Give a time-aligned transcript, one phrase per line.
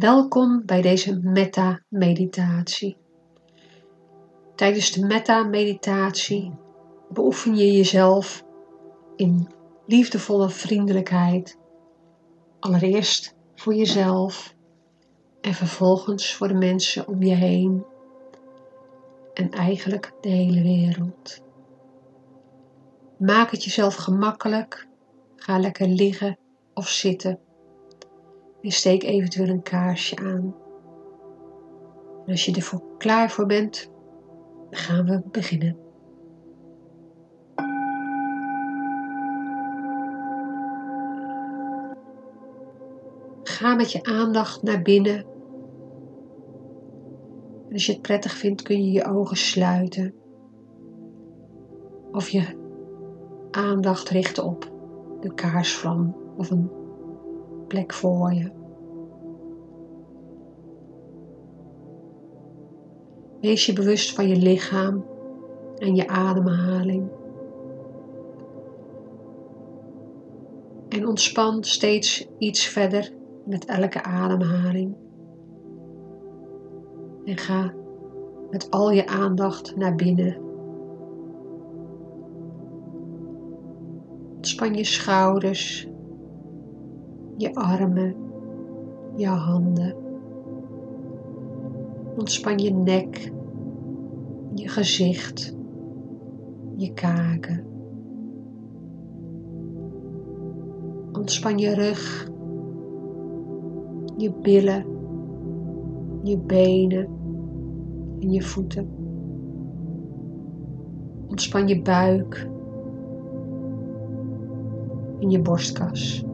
[0.00, 2.96] Welkom bij deze metta-meditatie.
[4.54, 6.52] Tijdens de metta-meditatie
[7.08, 8.44] beoefen je jezelf
[9.16, 9.48] in
[9.86, 11.58] liefdevolle vriendelijkheid.
[12.60, 14.54] Allereerst voor jezelf
[15.40, 17.84] en vervolgens voor de mensen om je heen
[19.34, 21.42] en eigenlijk de hele wereld.
[23.18, 24.88] Maak het jezelf gemakkelijk.
[25.36, 26.38] Ga lekker liggen
[26.74, 27.38] of zitten.
[28.62, 30.54] En steek eventueel een kaarsje aan.
[32.24, 33.90] En als je er klaar voor bent,
[34.70, 35.76] gaan we beginnen.
[43.42, 45.18] Ga met je aandacht naar binnen.
[47.68, 50.14] En als je het prettig vindt, kun je je ogen sluiten.
[52.12, 52.58] Of je
[53.50, 54.72] aandacht richten op
[55.20, 56.79] de kaarsvlam of een
[57.70, 58.50] plek voor je.
[63.40, 65.04] Wees je bewust van je lichaam
[65.76, 67.08] en je ademhaling.
[70.88, 73.12] En ontspan steeds iets verder
[73.44, 74.96] met elke ademhaling.
[77.24, 77.74] En ga
[78.50, 80.36] met al je aandacht naar binnen.
[84.36, 85.89] Ontspan je schouders,
[87.40, 88.14] je armen,
[89.16, 89.94] je handen.
[92.16, 93.32] Ontspan je nek,
[94.54, 95.56] je gezicht,
[96.76, 97.64] je kaken.
[101.12, 102.28] Ontspan je rug,
[104.16, 104.84] je billen,
[106.22, 107.08] je benen
[108.20, 108.88] en je voeten.
[111.28, 112.48] Ontspan je buik
[115.20, 116.28] en je borstkas.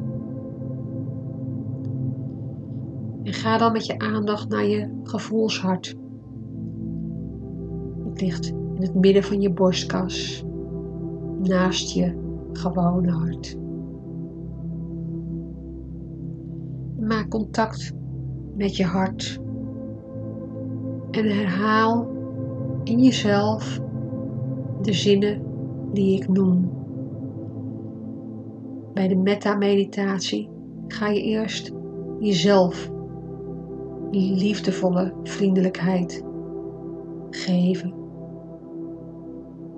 [3.47, 5.97] Ga dan met je aandacht naar je gevoelshart.
[8.05, 10.45] Het ligt in het midden van je borstkas,
[11.43, 12.15] naast je
[12.53, 13.57] gewone hart.
[17.01, 17.93] Maak contact
[18.57, 19.41] met je hart
[21.11, 22.09] en herhaal
[22.85, 23.81] in jezelf
[24.83, 25.43] de zinnen
[25.93, 26.71] die ik noem.
[28.95, 30.49] Bij de metta-meditatie
[30.87, 31.73] ga je eerst
[32.19, 32.95] jezelf
[34.11, 36.25] liefdevolle vriendelijkheid
[37.31, 37.95] geven.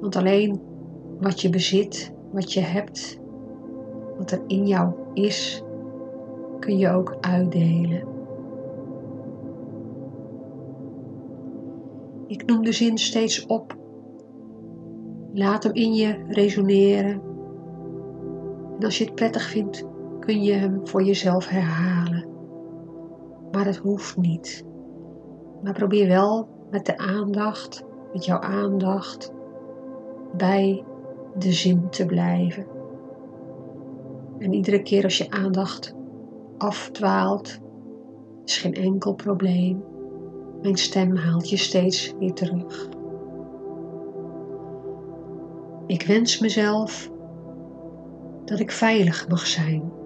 [0.00, 0.60] Want alleen
[1.20, 3.20] wat je bezit, wat je hebt,
[4.18, 5.62] wat er in jou is,
[6.58, 8.16] kun je ook uitdelen.
[12.26, 13.76] Ik noem de zin steeds op.
[15.32, 17.20] Laat hem in je resoneren.
[18.78, 19.84] En als je het prettig vindt,
[20.20, 22.27] kun je hem voor jezelf herhalen.
[23.52, 24.64] Maar het hoeft niet.
[25.62, 29.32] Maar probeer wel met de aandacht, met jouw aandacht,
[30.36, 30.84] bij
[31.38, 32.66] de zin te blijven.
[34.38, 35.94] En iedere keer als je aandacht
[36.58, 37.58] afdwaalt,
[38.44, 39.84] is geen enkel probleem.
[40.62, 42.88] Mijn stem haalt je steeds weer terug.
[45.86, 47.10] Ik wens mezelf
[48.44, 49.97] dat ik veilig mag zijn.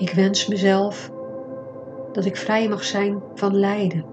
[0.00, 1.10] Ik wens mezelf
[2.12, 4.04] dat ik vrij mag zijn van lijden.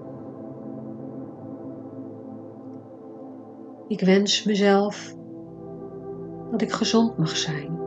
[3.86, 5.14] Ik wens mezelf
[6.50, 7.78] dat ik gezond mag zijn.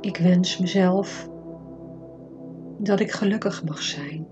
[0.00, 1.28] Ik wens mezelf
[2.78, 4.26] dat ik gelukkig mag zijn.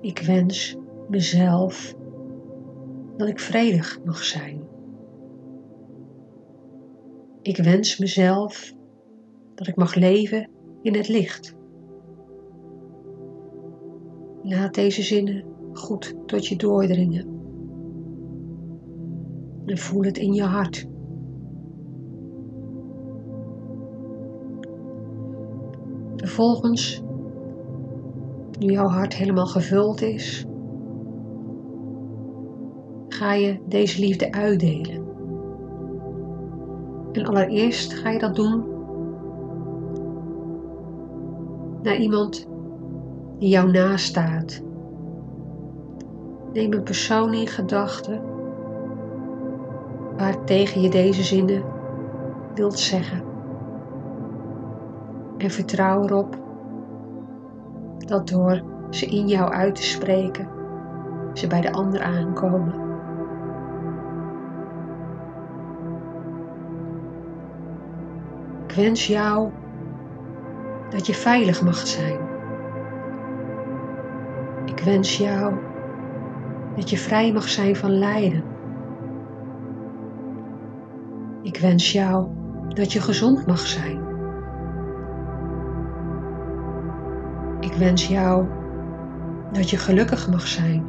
[0.00, 0.76] Ik wens
[1.08, 1.94] mezelf
[3.16, 4.71] dat ik vredig mag zijn.
[7.42, 8.72] Ik wens mezelf
[9.54, 10.50] dat ik mag leven
[10.82, 11.56] in het licht.
[14.42, 17.26] Laat deze zinnen goed tot je doordringen.
[19.66, 20.88] En voel het in je hart.
[26.16, 27.02] Vervolgens,
[28.58, 30.44] nu jouw hart helemaal gevuld is,
[33.08, 35.01] ga je deze liefde uitdelen.
[37.12, 38.64] En allereerst ga je dat doen
[41.82, 42.48] naar iemand
[43.38, 44.62] die jou nastaat.
[46.52, 48.22] Neem een persoon in gedachten
[50.16, 51.62] waar tegen je deze zinnen
[52.54, 53.22] wilt zeggen.
[55.36, 56.36] En vertrouw erop
[57.98, 60.48] dat door ze in jou uit te spreken,
[61.32, 62.91] ze bij de ander aankomen.
[68.72, 69.50] Ik wens jou
[70.90, 72.18] dat je veilig mag zijn.
[74.64, 75.54] Ik wens jou
[76.76, 78.44] dat je vrij mag zijn van lijden.
[81.42, 82.26] Ik wens jou
[82.68, 84.00] dat je gezond mag zijn.
[87.60, 88.46] Ik wens jou
[89.52, 90.84] dat je gelukkig mag zijn.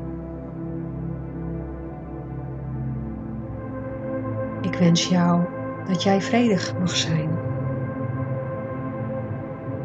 [4.62, 5.41] Ik wens jou
[5.88, 7.42] dat jij vredig mag zijn.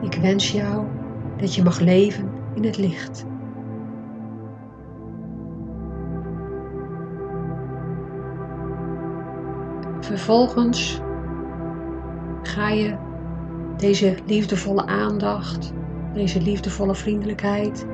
[0.00, 0.86] Ik wens jou
[1.36, 3.26] dat je mag leven in het licht.
[10.00, 11.00] Vervolgens
[12.42, 12.96] ga je
[13.76, 15.72] deze liefdevolle aandacht,
[16.14, 17.86] deze liefdevolle vriendelijkheid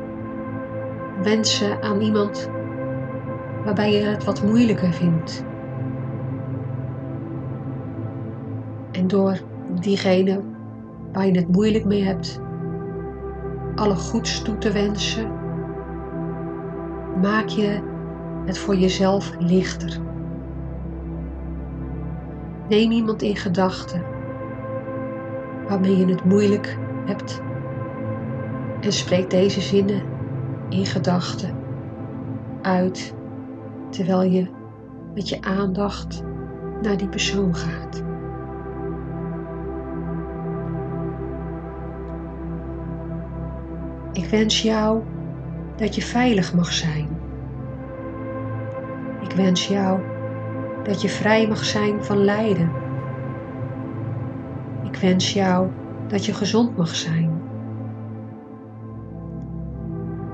[1.23, 2.51] wensen aan iemand
[3.65, 5.45] waarbij je het wat moeilijker vindt.
[8.93, 9.39] En door
[9.81, 10.41] diegene
[11.15, 12.41] waar je het moeilijk mee hebt,
[13.75, 15.33] alle goeds toe te wensen,
[17.21, 17.81] maak je
[18.45, 20.01] het voor jezelf lichter.
[22.69, 24.03] Neem iemand in gedachten
[25.69, 27.43] waarmee je het moeilijk hebt
[28.81, 30.03] en spreek deze zinnen
[30.69, 31.57] in gedachten
[32.63, 33.15] uit
[33.91, 34.49] terwijl je
[35.15, 36.23] met je aandacht
[36.83, 38.04] naar die persoon gaat.
[44.15, 45.03] Ik wens jou
[45.77, 47.09] dat je veilig mag zijn.
[49.21, 50.01] Ik wens jou
[50.83, 52.71] dat je vrij mag zijn van lijden.
[54.83, 55.69] Ik wens jou
[56.09, 57.31] dat je gezond mag zijn.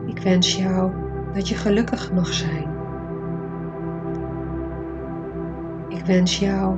[0.06, 0.90] Ik wens jou
[1.32, 2.68] dat je gelukkig mag zijn.
[5.88, 6.76] Ik wens jou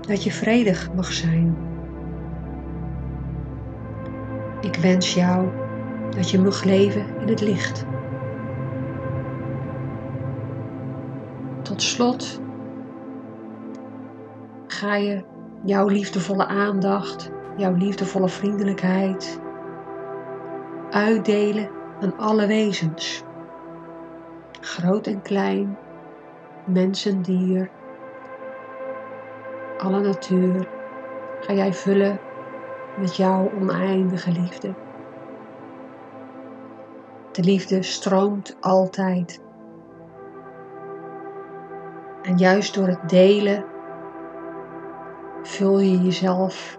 [0.00, 1.56] dat je vredig mag zijn.
[4.60, 5.48] Ik wens jou
[6.10, 7.84] dat je mag leven in het licht.
[11.62, 12.40] Tot slot
[14.66, 15.24] ga je
[15.64, 19.40] jouw liefdevolle aandacht, jouw liefdevolle vriendelijkheid
[20.90, 21.68] uitdelen
[22.00, 23.22] aan alle wezens,
[24.60, 25.78] groot en klein,
[26.64, 27.70] mens en dier,
[29.78, 30.68] alle natuur,
[31.40, 32.18] ga jij vullen
[32.98, 34.74] met jouw oneindige liefde.
[37.38, 39.42] De liefde stroomt altijd.
[42.22, 43.64] En juist door het delen
[45.42, 46.78] vul je jezelf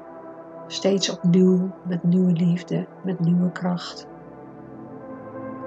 [0.67, 4.07] steeds opnieuw met nieuwe liefde, met nieuwe kracht.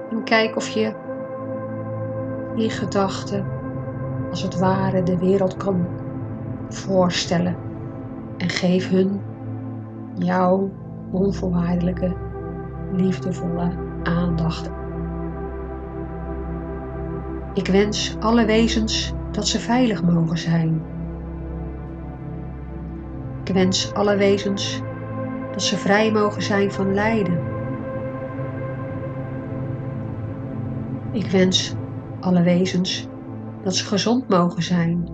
[0.09, 0.95] En kijk of je
[2.55, 3.45] in gedachten
[4.29, 5.85] als het ware de wereld kan
[6.69, 7.55] voorstellen.
[8.37, 9.21] En geef hun
[10.13, 10.71] jouw
[11.11, 12.15] onvoorwaardelijke,
[12.91, 13.71] liefdevolle
[14.03, 14.81] aandacht.
[17.53, 20.81] Ik wens alle wezens dat ze veilig mogen zijn.
[23.43, 24.81] Ik wens alle wezens
[25.51, 27.39] dat ze vrij mogen zijn van lijden.
[31.11, 31.75] Ik wens
[32.19, 33.07] alle wezens
[33.63, 35.07] dat ze gezond mogen zijn.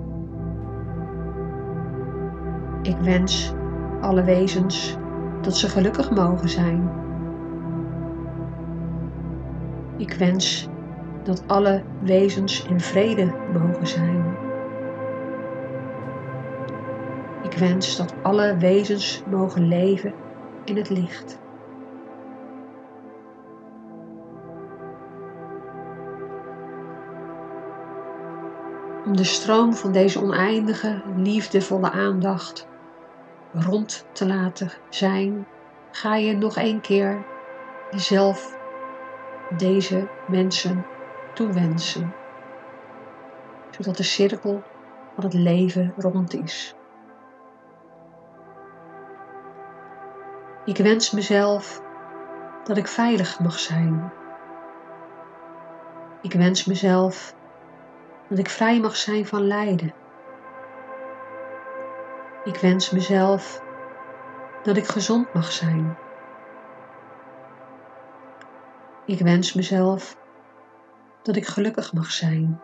[2.81, 3.53] Ik wens
[4.01, 4.97] alle wezens
[5.41, 6.89] dat ze gelukkig mogen zijn.
[9.97, 10.69] Ik wens
[11.23, 14.37] dat alle wezens in vrede mogen zijn.
[17.43, 20.13] Ik wens dat alle wezens mogen leven
[20.65, 21.39] in het licht.
[29.05, 32.67] Om de stroom van deze oneindige, liefdevolle aandacht
[33.53, 35.45] rond te laten zijn,
[35.91, 37.25] ga je nog een keer
[37.91, 38.57] jezelf
[39.57, 40.85] deze mensen
[41.39, 42.13] toewensen,
[43.69, 44.63] zodat de cirkel
[45.15, 46.75] van het leven rond is.
[50.65, 51.81] Ik wens mezelf
[52.63, 54.11] dat ik veilig mag zijn.
[56.21, 57.35] Ik wens mezelf
[58.27, 59.93] dat ik vrij mag zijn van lijden.
[62.43, 63.61] Ik wens mezelf
[64.63, 65.97] dat ik gezond mag zijn.
[69.05, 70.17] Ik wens mezelf
[71.21, 72.61] dat ik gelukkig mag zijn.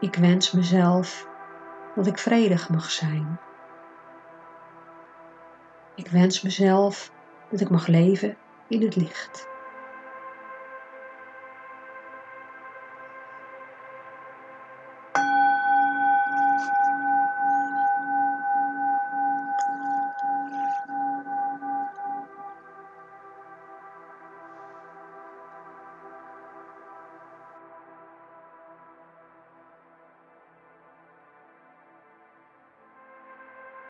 [0.00, 1.28] Ik wens mezelf
[1.94, 3.40] dat ik vredig mag zijn.
[5.94, 7.12] Ik wens mezelf
[7.50, 8.36] dat ik mag leven
[8.68, 9.49] in het licht.